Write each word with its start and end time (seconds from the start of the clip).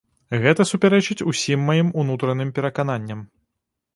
Гэта 0.43 0.61
супярэчыць 0.69 1.25
усім 1.33 1.59
маім 1.69 1.93
унутраным 2.03 2.49
перакананням. 2.55 3.19